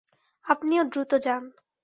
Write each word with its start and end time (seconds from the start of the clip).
আপনিও 0.45 0.83
দ্রুত 0.83 1.11
যান। 1.23 1.43